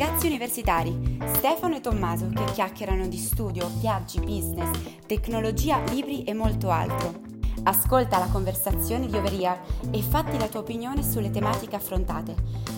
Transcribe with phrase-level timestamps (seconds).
[0.00, 4.70] ragazzi universitari, Stefano e Tommaso, che chiacchierano di studio, viaggi, business,
[5.04, 7.20] tecnologia, libri e molto altro.
[7.64, 9.60] Ascolta la conversazione di Overear
[9.90, 12.34] e fatti la tua opinione sulle tematiche affrontate.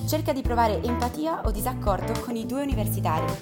[0.09, 3.32] Cerca di provare empatia o disaccordo con i due universitari.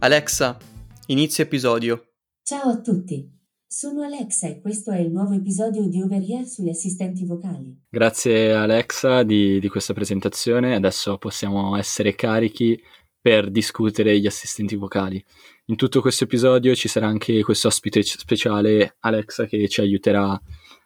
[0.00, 0.58] Alexa,
[1.06, 2.10] inizio episodio.
[2.42, 3.35] Ciao a tutti,
[3.76, 7.78] sono Alexa e questo è il nuovo episodio di Overear sugli assistenti vocali.
[7.90, 12.82] Grazie Alexa di, di questa presentazione, adesso possiamo essere carichi
[13.20, 15.22] per discutere gli assistenti vocali.
[15.66, 20.40] In tutto questo episodio ci sarà anche questo ospite speciale Alexa che ci aiuterà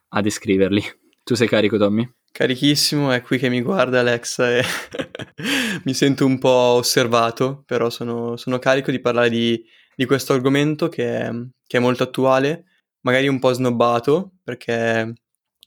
[0.09, 0.83] a descriverli.
[1.23, 2.13] Tu sei carico Tommy?
[2.33, 4.65] Carichissimo, è qui che mi guarda Alexa e
[5.85, 10.89] mi sento un po' osservato, però sono, sono carico di parlare di, di questo argomento
[10.89, 11.31] che è,
[11.69, 12.65] che è, molto attuale,
[13.03, 15.15] magari un po' snobbato, perché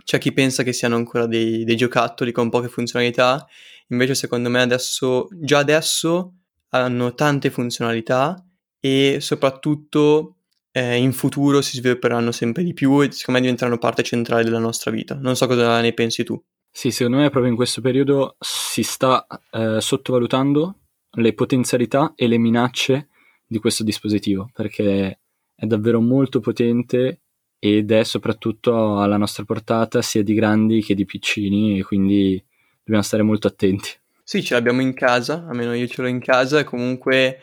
[0.03, 3.47] c'è chi pensa che siano ancora dei, dei giocattoli con poche funzionalità,
[3.87, 6.33] invece secondo me adesso, già adesso
[6.69, 8.43] hanno tante funzionalità
[8.79, 10.37] e soprattutto
[10.71, 14.59] eh, in futuro si svilupperanno sempre di più e secondo me diventeranno parte centrale della
[14.59, 15.15] nostra vita.
[15.15, 16.41] Non so cosa ne pensi tu.
[16.69, 20.79] Sì, secondo me proprio in questo periodo si sta eh, sottovalutando
[21.17, 23.09] le potenzialità e le minacce
[23.45, 25.19] di questo dispositivo perché
[25.53, 27.21] è davvero molto potente
[27.65, 32.43] ed è soprattutto alla nostra portata sia di grandi che di piccini e quindi
[32.79, 33.89] dobbiamo stare molto attenti.
[34.21, 37.39] Sì, ce l'abbiamo in casa, almeno io ce l'ho in casa comunque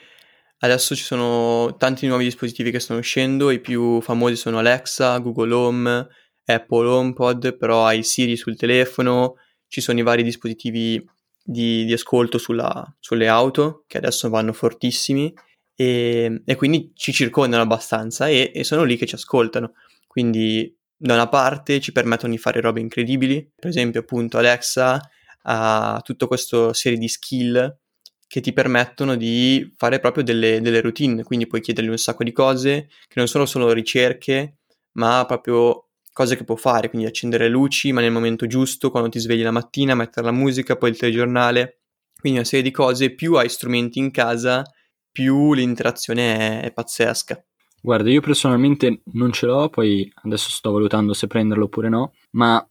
[0.59, 5.55] adesso ci sono tanti nuovi dispositivi che stanno uscendo, i più famosi sono Alexa, Google
[5.55, 6.09] Home,
[6.45, 9.37] Apple HomePod, però hai Siri sul telefono,
[9.69, 11.03] ci sono i vari dispositivi
[11.43, 15.33] di, di ascolto sulla, sulle auto che adesso vanno fortissimi
[15.75, 19.73] e, e quindi ci circondano abbastanza e, e, sono lì che ci ascoltano.
[20.11, 25.01] Quindi da una parte ci permettono di fare robe incredibili, per esempio appunto Alexa
[25.43, 27.79] ha tutta questa serie di skill
[28.27, 32.33] che ti permettono di fare proprio delle, delle routine, quindi puoi chiedergli un sacco di
[32.33, 34.57] cose che non sono solo ricerche,
[34.95, 39.11] ma proprio cose che può fare, quindi accendere le luci, ma nel momento giusto, quando
[39.11, 41.83] ti svegli la mattina, mettere la musica, poi il telegiornale,
[42.19, 44.65] quindi una serie di cose, più hai strumenti in casa,
[45.13, 47.41] più l'interazione è, è pazzesca.
[47.81, 52.67] Guarda, io personalmente non ce l'ho, poi adesso sto valutando se prenderlo oppure no, ma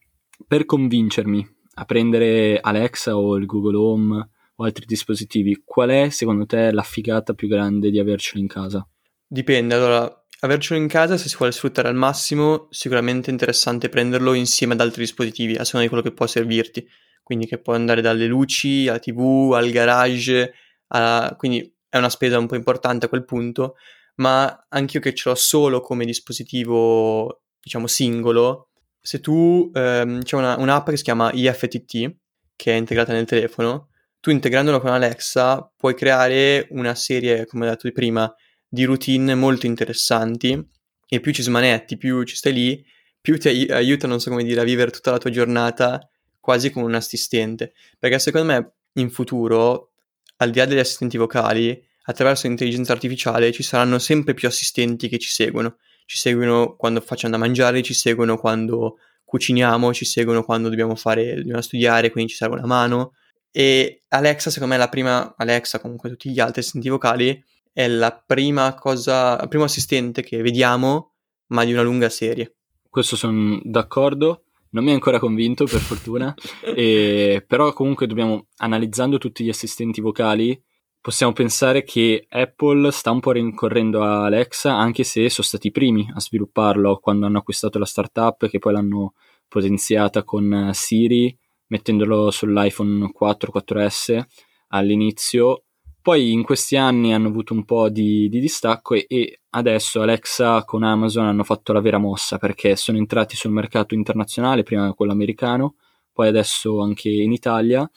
[0.46, 6.46] per convincermi a prendere Alexa o il Google Home o altri dispositivi, qual è secondo
[6.46, 8.86] te la figata più grande di avercelo in casa?
[9.26, 14.32] Dipende, allora Avercelo in casa, se si vuole sfruttare al massimo, sicuramente è interessante prenderlo
[14.32, 16.88] insieme ad altri dispositivi, a seconda di quello che può servirti.
[17.22, 20.54] Quindi che può andare dalle luci alla TV, al garage,
[20.88, 21.34] alla...
[21.36, 23.74] quindi è una spesa un po' importante a quel punto,
[24.20, 28.68] ma anche io che ce l'ho solo come dispositivo, diciamo, singolo,
[29.00, 32.16] se tu ehm, c'è una, un'app che si chiama IFTT,
[32.54, 33.88] che è integrata nel telefono,
[34.20, 38.32] tu integrandola con Alexa puoi creare una serie, come ho detto prima,
[38.68, 40.68] di routine molto interessanti
[41.08, 42.84] e più ci smanetti, più ci stai lì,
[43.20, 45.98] più ti ai- aiuta, non so come dire, a vivere tutta la tua giornata
[46.38, 47.72] quasi come un assistente.
[47.98, 49.92] Perché secondo me in futuro,
[50.36, 55.18] al di là degli assistenti vocali, attraverso l'intelligenza artificiale ci saranno sempre più assistenti che
[55.18, 55.76] ci seguono.
[56.04, 61.36] Ci seguono quando facciamo da mangiare, ci seguono quando cuciniamo, ci seguono quando dobbiamo fare,
[61.36, 63.12] dobbiamo studiare, quindi ci serve una mano.
[63.52, 67.86] E Alexa, secondo me, è la prima, Alexa, comunque tutti gli altri assistenti vocali, è
[67.86, 71.12] la prima cosa, il primo assistente che vediamo,
[71.48, 72.56] ma di una lunga serie.
[72.88, 76.34] Questo sono d'accordo, non mi ha ancora convinto per fortuna,
[76.74, 80.60] e, però comunque dobbiamo, analizzando tutti gli assistenti vocali,
[81.00, 85.72] possiamo pensare che Apple sta un po' rincorrendo a Alexa, anche se sono stati i
[85.72, 89.14] primi a svilupparlo quando hanno acquistato la startup, che poi l'hanno
[89.48, 91.36] potenziata con Siri,
[91.68, 94.22] mettendolo sull'iPhone 4, 4S
[94.68, 95.64] all'inizio.
[96.02, 100.64] Poi in questi anni hanno avuto un po' di, di distacco e, e, adesso Alexa
[100.64, 105.12] con Amazon hanno fatto la vera mossa perché sono entrati sul mercato internazionale, prima quello
[105.12, 105.76] americano,
[106.12, 107.88] poi adesso anche in Italia,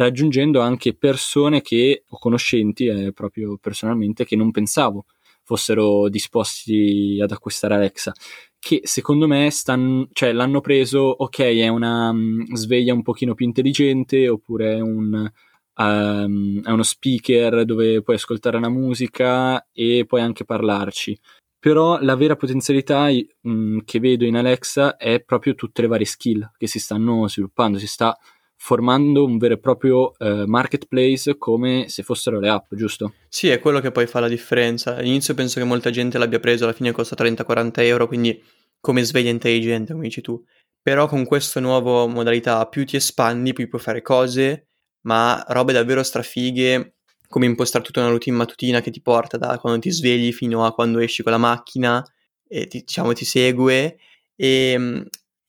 [0.00, 5.04] raggiungendo anche persone che ho conoscenti eh, proprio personalmente che non pensavo
[5.42, 8.12] fossero disposti ad acquistare Alexa
[8.60, 13.46] che secondo me stanno, cioè, l'hanno preso, ok, è una um, sveglia un pochino più
[13.46, 15.30] intelligente oppure è un
[15.76, 21.18] um, è uno speaker dove puoi ascoltare la musica e puoi anche parlarci.
[21.58, 26.06] Però la vera potenzialità mh, mm, che vedo in Alexa è proprio tutte le varie
[26.06, 28.16] skill che si stanno sviluppando, si sta
[28.62, 33.14] formando un vero e proprio uh, marketplace come se fossero le app, giusto?
[33.26, 34.96] Sì, è quello che poi fa la differenza.
[34.96, 38.38] All'inizio penso che molta gente l'abbia preso, alla fine costa 30-40 euro, quindi
[38.78, 40.44] come sveglia intelligente, come dici tu.
[40.82, 44.66] Però con questa nuova modalità più ti espandi, più puoi fare cose,
[45.02, 46.96] ma robe davvero strafighe,
[47.28, 50.74] come impostare tutta una routine mattutina che ti porta da quando ti svegli fino a
[50.74, 52.04] quando esci con la macchina
[52.46, 53.96] e ti, diciamo ti segue
[54.36, 55.06] e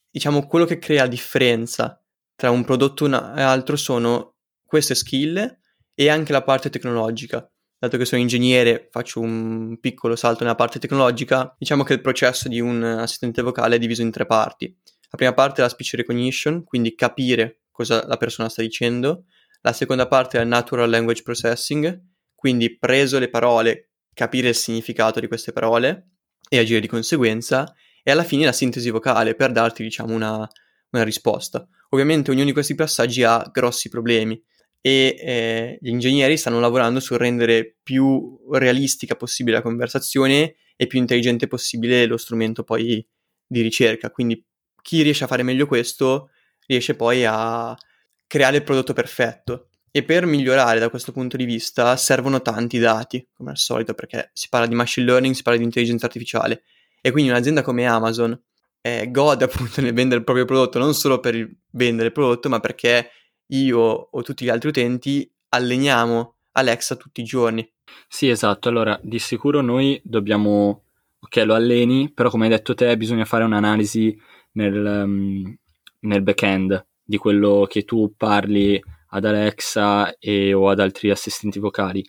[0.09, 2.00] diciamo quello che crea la differenza
[2.41, 5.59] tra un prodotto e altro sono queste skill
[5.93, 7.47] e anche la parte tecnologica.
[7.77, 11.55] Dato che sono ingegnere, faccio un piccolo salto nella parte tecnologica.
[11.55, 14.75] Diciamo che il processo di un assistente vocale è diviso in tre parti.
[15.11, 19.25] La prima parte è la speech recognition, quindi capire cosa la persona sta dicendo.
[19.61, 22.01] La seconda parte è il natural language processing,
[22.33, 26.13] quindi preso le parole, capire il significato di queste parole
[26.49, 27.71] e agire di conseguenza.
[28.01, 30.49] E alla fine la sintesi vocale per darti, diciamo, una,
[30.91, 31.67] una risposta.
[31.89, 34.41] Ovviamente ognuno di questi passaggi ha grossi problemi
[34.81, 40.99] e eh, gli ingegneri stanno lavorando sul rendere più realistica possibile la conversazione e più
[40.99, 43.05] intelligente possibile lo strumento poi
[43.45, 44.09] di ricerca.
[44.09, 44.43] Quindi
[44.81, 46.29] chi riesce a fare meglio questo
[46.65, 47.77] riesce poi a
[48.25, 49.67] creare il prodotto perfetto.
[49.93, 54.31] E per migliorare da questo punto di vista servono tanti dati, come al solito, perché
[54.33, 56.63] si parla di machine learning, si parla di intelligenza artificiale.
[57.01, 58.41] E quindi un'azienda come Amazon
[58.81, 62.59] eh, gode appunto nel vendere il proprio prodotto non solo per vendere il prodotto, ma
[62.59, 63.09] perché
[63.47, 67.69] io o tutti gli altri utenti alleniamo Alexa tutti i giorni.
[68.07, 68.69] Sì, esatto.
[68.69, 70.83] Allora, di sicuro noi dobbiamo...
[71.23, 74.19] Ok, lo alleni, però come hai detto te bisogna fare un'analisi
[74.53, 75.55] nel, um,
[75.99, 82.03] nel back-end di quello che tu parli ad Alexa e, o ad altri assistenti vocali.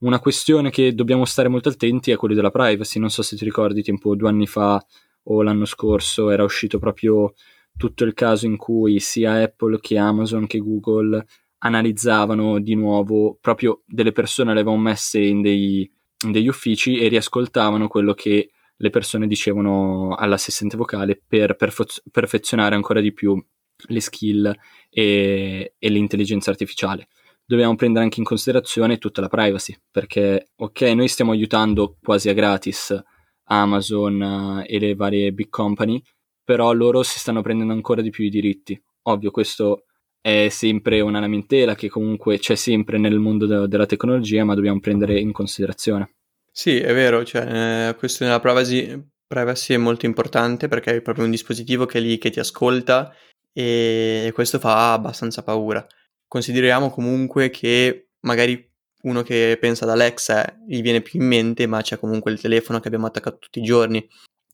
[0.00, 3.00] Una questione che dobbiamo stare molto attenti è quella della privacy.
[3.00, 4.84] Non so se ti ricordi, tempo due anni fa
[5.30, 7.34] o l'anno scorso era uscito proprio
[7.76, 11.24] tutto il caso in cui sia Apple che Amazon che Google
[11.58, 15.90] analizzavano di nuovo proprio delle persone le avevano messe in, dei,
[16.24, 22.74] in degli uffici e riascoltavano quello che le persone dicevano all'assistente vocale per perfe- perfezionare
[22.74, 23.40] ancora di più
[23.86, 24.52] le skill
[24.88, 27.08] e, e l'intelligenza artificiale.
[27.44, 32.34] Dobbiamo prendere anche in considerazione tutta la privacy, perché ok, noi stiamo aiutando quasi a
[32.34, 33.02] gratis
[33.48, 36.02] Amazon eh, e le varie big company,
[36.42, 38.80] però loro si stanno prendendo ancora di più i diritti.
[39.02, 39.84] Ovvio, questo
[40.20, 44.80] è sempre una lamentela che comunque c'è sempre nel mondo de- della tecnologia, ma dobbiamo
[44.80, 46.14] prendere in considerazione.
[46.50, 51.24] Sì, è vero, cioè, la questione della privacy, privacy è molto importante perché è proprio
[51.24, 53.14] un dispositivo che è lì che ti ascolta
[53.52, 55.86] e questo fa abbastanza paura.
[56.26, 58.67] Consideriamo comunque che magari
[59.02, 62.80] uno che pensa ad Alexa gli viene più in mente, ma c'è comunque il telefono
[62.80, 64.06] che abbiamo attaccato tutti i giorni.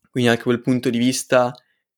[0.09, 1.53] Quindi anche quel punto di vista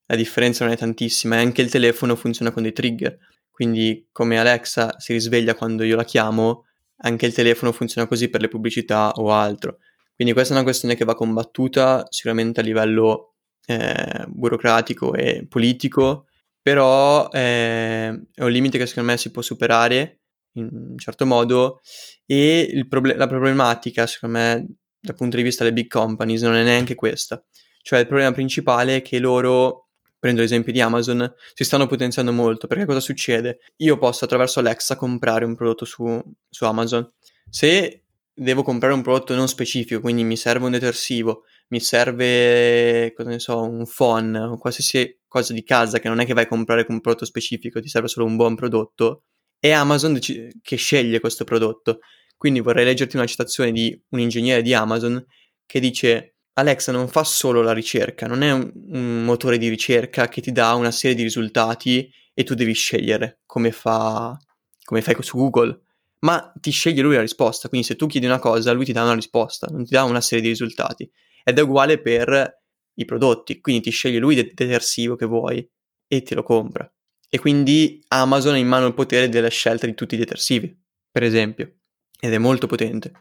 [0.06, 3.18] la differenza non è tantissima e anche il telefono funziona con dei trigger.
[3.52, 6.66] Quindi come Alexa si risveglia quando io la chiamo,
[7.02, 9.80] anche il telefono funziona così per le pubblicità o altro.
[10.16, 13.36] Quindi questa è una questione che va combattuta sicuramente a livello
[13.66, 16.28] eh, burocratico e politico,
[16.62, 20.17] però eh, è un limite che secondo me si può superare
[20.60, 21.82] in un certo modo
[22.26, 24.68] e proble- la problematica secondo me
[25.00, 27.44] dal punto di vista delle big companies non è neanche questa.
[27.82, 29.90] Cioè il problema principale è che loro,
[30.20, 33.60] prendo l'esempio di Amazon, si stanno potenziando molto perché cosa succede?
[33.78, 37.10] Io posso attraverso Alexa comprare un prodotto su, su Amazon.
[37.50, 38.04] Se
[38.34, 43.40] devo comprare un prodotto non specifico, quindi mi serve un detersivo, mi serve, cosa ne
[43.40, 46.86] so, un phone o qualsiasi cosa di casa che non è che vai a comprare
[46.86, 49.24] con un prodotto specifico, ti serve solo un buon prodotto,
[49.60, 52.00] è Amazon dec- che sceglie questo prodotto.
[52.38, 55.24] Quindi vorrei leggerti una citazione di un ingegnere di Amazon
[55.66, 60.28] che dice Alexa non fa solo la ricerca, non è un, un, motore di ricerca
[60.28, 64.38] che ti dà una serie di risultati e tu devi scegliere come, fa,
[64.84, 65.82] come fai su Google,
[66.20, 67.70] ma ti sceglie lui la risposta.
[67.70, 70.22] Quindi se tu chiedi una cosa, lui ti dà una risposta, non ti dà una
[70.22, 71.10] serie di risultati.
[71.44, 72.62] Ed è uguale per
[72.96, 75.68] i prodotti, quindi ti sceglie lui il detersivo che vuoi
[76.08, 76.92] e te lo compra.
[77.30, 80.76] E quindi Amazon ha in mano il potere della scelta di tutti i detersivi,
[81.12, 81.80] per esempio,
[82.20, 83.12] ed è molto potente.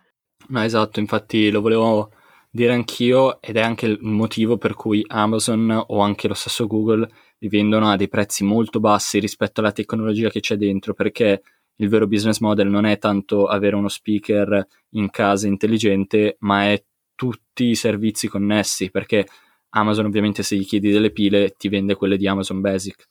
[0.49, 2.13] No, esatto, infatti lo volevo
[2.51, 7.09] dire anch'io ed è anche il motivo per cui Amazon o anche lo stesso Google
[7.39, 11.43] li vendono a dei prezzi molto bassi rispetto alla tecnologia che c'è dentro, perché
[11.77, 16.83] il vero business model non è tanto avere uno speaker in casa intelligente, ma è
[17.15, 19.27] tutti i servizi connessi, perché
[19.71, 23.05] Amazon ovviamente se gli chiedi delle pile ti vende quelle di Amazon Basic.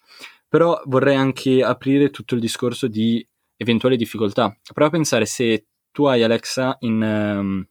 [0.47, 3.25] Però vorrei anche aprire tutto il discorso di
[3.57, 4.55] eventuali difficoltà.
[4.73, 7.65] Prova a pensare se tu hai Alexa in, um,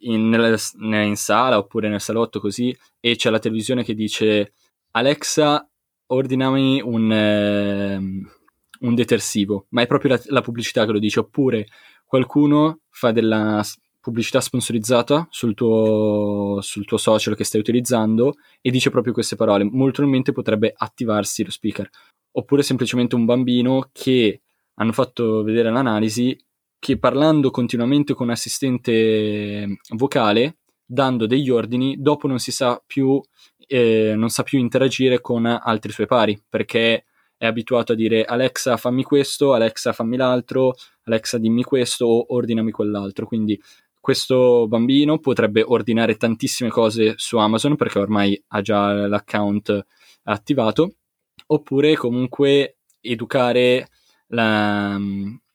[0.00, 4.54] in, in, sala oppure nel salotto così e c'è la televisione che dice
[4.92, 5.68] Alexa
[6.06, 11.66] ordinami un, eh, un detersivo, ma è proprio la, la, pubblicità che lo dice, oppure
[12.04, 13.62] qualcuno fa della
[14.06, 19.64] pubblicità sponsorizzata sul tuo, sul tuo social che stai utilizzando e dice proprio queste parole.
[19.64, 21.90] Molto probabilmente potrebbe attivarsi lo speaker.
[22.30, 24.42] Oppure semplicemente un bambino che
[24.74, 26.38] hanno fatto vedere l'analisi
[26.78, 33.20] che parlando continuamente con un assistente vocale, dando degli ordini, dopo non si sa più,
[33.66, 38.76] eh, non sa più interagire con altri suoi pari, perché è abituato a dire Alexa
[38.76, 43.26] fammi questo, Alexa fammi l'altro, Alexa dimmi questo ordinami quell'altro.
[43.26, 43.60] Quindi
[44.06, 49.84] questo bambino potrebbe ordinare tantissime cose su Amazon perché ormai ha già l'account
[50.22, 50.98] attivato,
[51.48, 53.88] oppure comunque educare
[54.28, 54.96] la,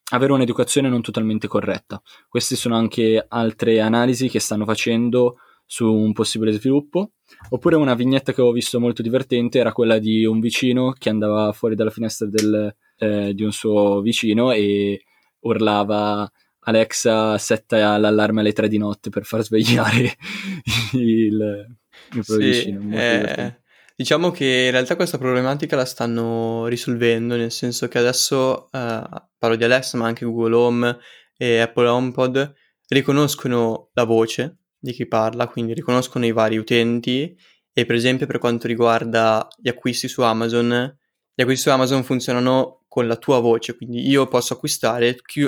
[0.09, 2.01] avere un'educazione non totalmente corretta.
[2.27, 7.11] Queste sono anche altre analisi che stanno facendo su un possibile sviluppo.
[7.51, 11.53] Oppure una vignetta che ho visto molto divertente era quella di un vicino che andava
[11.53, 15.05] fuori dalla finestra del, eh, di un suo vicino e
[15.39, 16.29] urlava
[16.63, 20.15] Alexa setta l'allarme alle tre di notte per far svegliare
[20.93, 21.77] il,
[22.13, 22.95] il sì, vicino.
[22.95, 23.61] Eh,
[23.95, 29.03] diciamo che in realtà questa problematica la stanno risolvendo, nel senso che adesso eh,
[29.37, 30.97] parlo di Alexa, ma anche Google Home
[31.35, 32.53] e Apple HomePod
[32.89, 37.35] riconoscono la voce di chi parla, quindi riconoscono i vari utenti
[37.73, 40.97] e per esempio per quanto riguarda gli acquisti su Amazon,
[41.33, 45.47] gli acquisti su Amazon funzionano con la tua voce, quindi io posso acquistare, chi-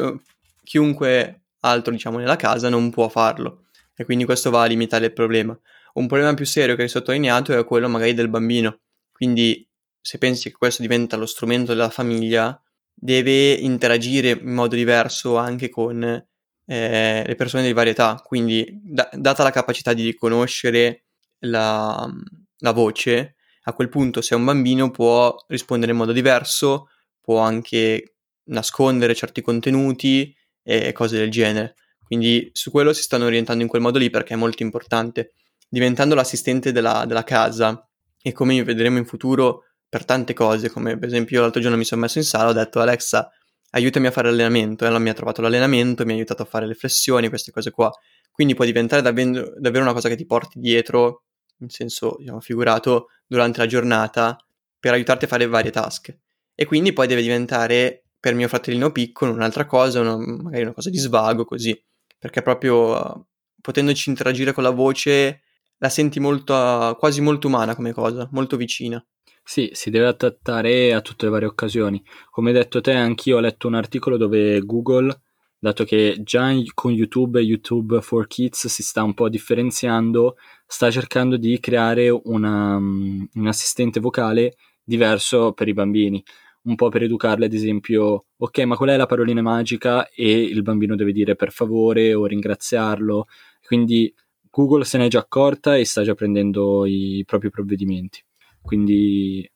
[0.64, 3.66] chiunque altro diciamo nella casa non può farlo.
[3.96, 5.58] E quindi questo va a limitare il problema.
[5.94, 8.80] Un problema più serio che hai sottolineato è quello magari del bambino,
[9.12, 9.68] quindi
[10.02, 12.60] se pensi che questo diventa lo strumento della famiglia,
[12.94, 19.44] deve interagire in modo diverso anche con eh, le persone di varietà, quindi da- data
[19.44, 21.06] la capacità di riconoscere
[21.40, 22.10] la,
[22.58, 26.90] la voce, a quel punto se è un bambino può rispondere in modo diverso,
[27.22, 28.16] può anche
[28.46, 31.76] nascondere certi contenuti e cose del genere.
[32.04, 35.34] Quindi su quello si stanno orientando in quel modo lì perché è molto importante.
[35.68, 37.88] Diventando l'assistente della, della casa
[38.22, 42.02] e come vedremo in futuro per tante cose, come per esempio l'altro giorno mi sono
[42.02, 43.30] messo in sala, ho detto Alexa
[43.76, 46.66] aiutami a fare l'allenamento e allora mi ha trovato l'allenamento, mi ha aiutato a fare
[46.66, 47.92] le flessioni, queste cose qua.
[48.32, 51.24] Quindi può diventare davvero, davvero una cosa che ti porti dietro,
[51.60, 54.38] in senso diciamo, figurato, durante la giornata
[54.80, 56.16] per aiutarti a fare varie task.
[56.56, 60.90] E quindi poi deve diventare per mio fratellino piccolo un'altra cosa, una, magari una cosa
[60.90, 61.78] di svago così,
[62.18, 63.28] perché proprio
[63.60, 65.42] potendoci interagire con la voce
[65.80, 69.06] la senti molto, quasi molto umana come cosa, molto vicina.
[69.44, 72.02] Sì, si deve adattare a tutte le varie occasioni.
[72.30, 75.20] Come hai detto te, anch'io ho letto un articolo dove Google,
[75.60, 80.90] dato che già con YouTube e YouTube for Kids si sta un po' differenziando, sta
[80.90, 86.24] cercando di creare una, un assistente vocale diverso per i bambini.
[86.66, 90.08] Un po' per educarli, ad esempio, ok, ma qual è la parolina magica?
[90.10, 93.28] E il bambino deve dire per favore o ringraziarlo.
[93.66, 94.14] Quindi
[94.50, 98.24] Google se n'è già accorta e sta già prendendo i propri provvedimenti.
[98.62, 99.50] Quindi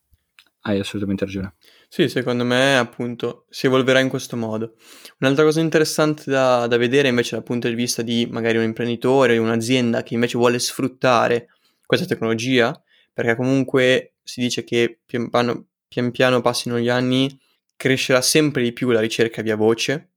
[0.62, 1.56] hai assolutamente ragione.
[1.88, 4.76] Sì, secondo me appunto si evolverà in questo modo.
[5.20, 9.38] Un'altra cosa interessante da, da vedere invece dal punto di vista di magari un imprenditore
[9.38, 11.48] o un'azienda che invece vuole sfruttare
[11.86, 12.78] questa tecnologia,
[13.14, 17.40] perché comunque si dice che pian piano, pian piano passino gli anni,
[17.76, 20.14] crescerà sempre di più la ricerca via voce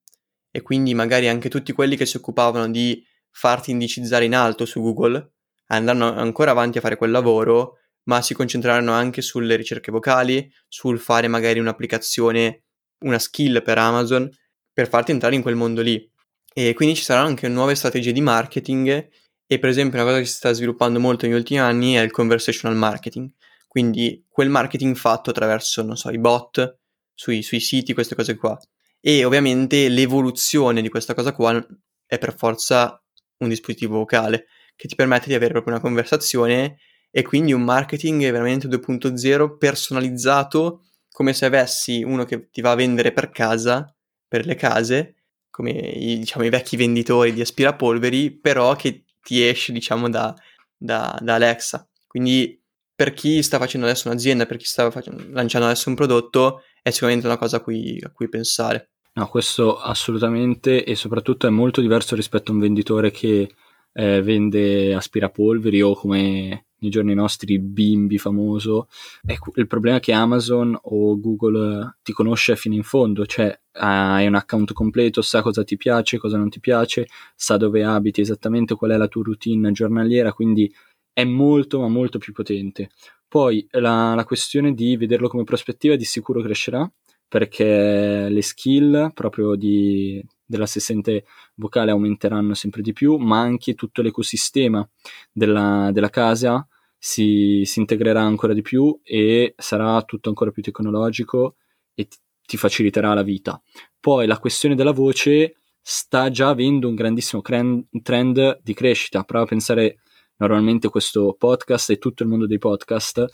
[0.51, 4.81] e quindi magari anche tutti quelli che si occupavano di farti indicizzare in alto su
[4.81, 5.35] Google
[5.67, 10.99] andranno ancora avanti a fare quel lavoro ma si concentreranno anche sulle ricerche vocali, sul
[10.99, 12.65] fare magari un'applicazione,
[13.05, 14.29] una skill per Amazon,
[14.73, 16.11] per farti entrare in quel mondo lì.
[16.53, 19.09] E quindi ci saranno anche nuove strategie di marketing
[19.47, 22.11] e per esempio una cosa che si sta sviluppando molto negli ultimi anni è il
[22.11, 23.31] conversational marketing,
[23.71, 26.79] quindi quel marketing fatto attraverso, non so, i bot
[27.15, 28.59] sui, sui siti, queste cose qua.
[28.99, 31.65] E ovviamente l'evoluzione di questa cosa qua
[32.05, 33.01] è per forza
[33.37, 36.79] un dispositivo vocale che ti permette di avere proprio una conversazione
[37.13, 42.75] e quindi un marketing veramente 2.0 personalizzato come se avessi uno che ti va a
[42.75, 43.95] vendere per casa,
[44.27, 45.15] per le case,
[45.49, 50.35] come i, diciamo, i vecchi venditori di aspirapolveri, però che ti esce diciamo da,
[50.77, 51.89] da, da Alexa.
[52.09, 52.60] Quindi
[53.01, 56.91] per chi sta facendo adesso un'azienda, per chi sta facendo, lanciando adesso un prodotto, è
[56.91, 58.91] sicuramente una cosa a cui, a cui pensare.
[59.15, 63.55] No, questo assolutamente e soprattutto è molto diverso rispetto a un venditore che
[63.95, 68.89] eh, vende aspirapolveri o come nei giorni nostri bimbi famoso.
[69.25, 74.27] Ecco, il problema è che Amazon o Google ti conosce fino in fondo, cioè hai
[74.27, 78.75] un account completo, sa cosa ti piace, cosa non ti piace, sa dove abiti esattamente,
[78.75, 80.71] qual è la tua routine giornaliera, quindi
[81.13, 82.91] è molto ma molto più potente.
[83.29, 86.91] Poi la, la questione di vederlo come prospettiva di sicuro crescerà
[87.29, 91.25] perché le skill proprio di, dell'assistente
[91.55, 94.87] vocale aumenteranno sempre di più, ma anche tutto l'ecosistema
[95.31, 96.67] della, della casa
[96.99, 101.55] si, si, integrerà ancora di più e sarà tutto ancora più tecnologico
[101.95, 103.63] e ti, ti faciliterà la vita.
[104.01, 109.23] Poi la questione della voce sta già avendo un grandissimo trend di crescita.
[109.23, 110.01] Prova a pensare
[110.41, 113.25] normalmente questo podcast e tutto il mondo dei podcast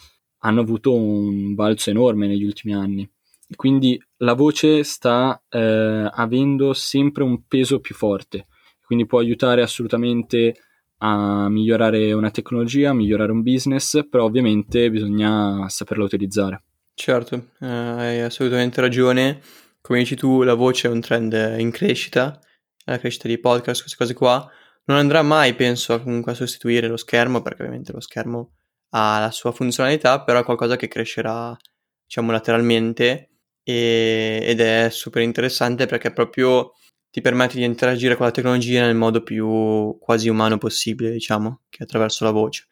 [0.40, 3.08] hanno avuto un balzo enorme negli ultimi anni.
[3.54, 8.48] Quindi la voce sta eh, avendo sempre un peso più forte,
[8.84, 10.56] quindi può aiutare assolutamente
[10.98, 16.62] a migliorare una tecnologia, a migliorare un business, però ovviamente bisogna saperla utilizzare.
[16.94, 19.40] Certo, eh, hai assolutamente ragione.
[19.80, 22.40] Come dici tu, la voce è un trend in crescita,
[22.84, 24.50] la crescita di podcast, queste cose qua.
[24.88, 28.52] Non andrà mai, penso, comunque a sostituire lo schermo, perché ovviamente lo schermo
[28.90, 31.56] ha la sua funzionalità, però è qualcosa che crescerà,
[32.04, 33.30] diciamo, lateralmente
[33.64, 36.72] e, ed è super interessante perché proprio
[37.10, 41.82] ti permette di interagire con la tecnologia nel modo più quasi umano possibile, diciamo, che
[41.82, 42.66] attraverso la voce.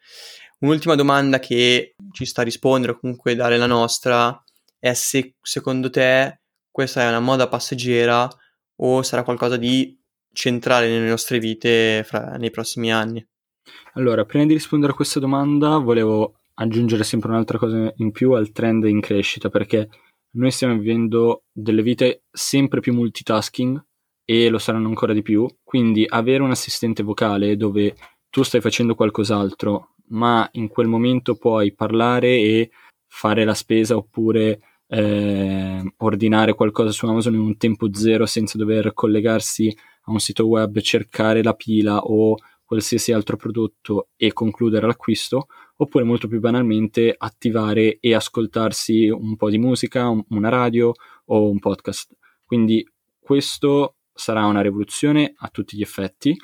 [0.59, 4.41] Un'ultima domanda che ci sta a rispondere, o comunque dare la nostra,
[4.79, 6.39] è se secondo te
[6.71, 8.25] questa è una moda passeggera
[8.77, 10.01] o sarà qualcosa di
[10.35, 13.25] centrale nelle nostre vite fra, nei prossimi anni?
[13.93, 18.51] Allora, prima di rispondere a questa domanda, volevo aggiungere sempre un'altra cosa in più al
[18.51, 19.89] trend in crescita, perché
[20.35, 23.83] noi stiamo vivendo delle vite sempre più multitasking
[24.25, 27.95] e lo saranno ancora di più, quindi avere un assistente vocale dove
[28.29, 32.71] tu stai facendo qualcos'altro, ma in quel momento puoi parlare e
[33.07, 38.93] fare la spesa oppure eh, ordinare qualcosa su Amazon in un tempo zero senza dover
[38.93, 39.75] collegarsi
[40.05, 42.35] a un sito web, cercare la pila o
[42.65, 45.47] qualsiasi altro prodotto e concludere l'acquisto,
[45.77, 50.91] oppure molto più banalmente attivare e ascoltarsi un po' di musica, una radio
[51.25, 52.15] o un podcast.
[52.43, 52.87] Quindi
[53.19, 56.35] questo sarà una rivoluzione a tutti gli effetti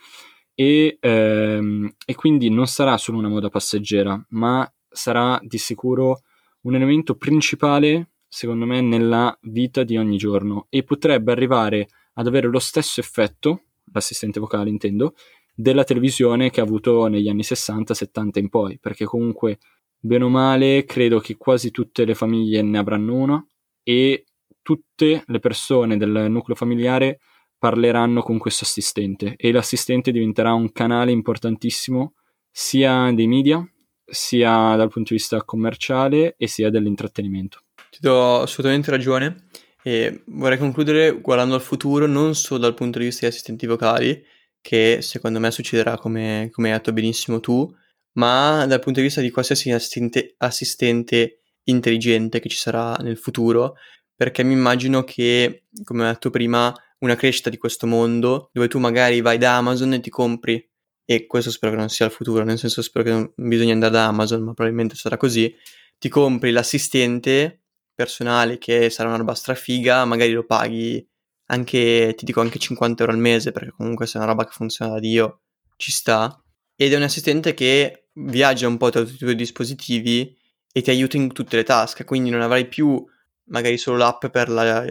[0.53, 6.21] e, ehm, e quindi non sarà solo una moda passeggera, ma sarà di sicuro
[6.61, 12.47] un elemento principale, secondo me, nella vita di ogni giorno e potrebbe arrivare ad avere
[12.47, 15.15] lo stesso effetto, l'assistente vocale intendo,
[15.53, 19.59] della televisione che ha avuto negli anni 60-70 in poi, perché comunque,
[19.99, 23.45] bene o male, credo che quasi tutte le famiglie ne avranno una
[23.83, 24.25] e
[24.61, 27.19] tutte le persone del nucleo familiare
[27.57, 32.13] parleranno con questo assistente e l'assistente diventerà un canale importantissimo
[32.49, 33.63] sia dei media,
[34.03, 37.59] sia dal punto di vista commerciale e sia dell'intrattenimento.
[37.91, 39.47] Ti do assolutamente ragione
[39.83, 44.23] e vorrei concludere guardando al futuro non solo dal punto di vista degli assistenti vocali,
[44.61, 47.69] che secondo me succederà come, come hai detto benissimo tu,
[48.13, 53.75] ma dal punto di vista di qualsiasi assistente, assistente intelligente che ci sarà nel futuro,
[54.15, 58.77] perché mi immagino che, come ho detto prima, una crescita di questo mondo dove tu
[58.77, 60.63] magari vai da Amazon e ti compri,
[61.05, 63.93] e questo spero che non sia il futuro, nel senso spero che non bisogna andare
[63.93, 65.53] da Amazon, ma probabilmente sarà così,
[65.97, 67.60] ti compri l'assistente
[68.01, 71.07] personale che sarà una roba strafiga, magari lo paghi
[71.47, 74.51] anche, ti dico anche 50 euro al mese, perché comunque se è una roba che
[74.51, 75.41] funziona da Dio,
[75.75, 76.41] ci sta.
[76.75, 80.35] Ed è un assistente che viaggia un po' tra tutti i tuoi dispositivi
[80.73, 83.03] e ti aiuta in tutte le tasche, quindi non avrai più
[83.49, 84.83] magari solo l'app per la,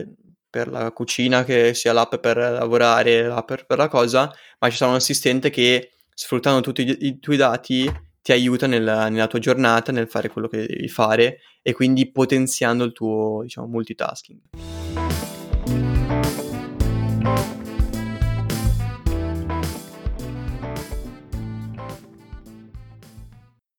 [0.49, 4.77] per la cucina, che sia l'app per lavorare, l'app per, per la cosa, ma ci
[4.77, 7.91] sarà un assistente che sfruttando tutti i, i tuoi dati
[8.23, 12.85] ti aiuta nella, nella, tua giornata, nel fare quello che devi fare e quindi potenziando
[12.85, 15.30] il tuo diciamo, multitasking.